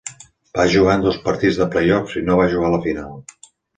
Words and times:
Va 0.59 0.63
jugar 0.75 0.95
en 0.99 1.03
dos 1.07 1.19
partits 1.27 1.59
de 1.59 1.67
playoffs 1.75 2.17
i 2.23 2.25
no 2.31 2.39
va 2.41 2.49
jugar 2.55 2.69
a 2.71 2.73
la 2.77 2.81
final. 2.87 3.15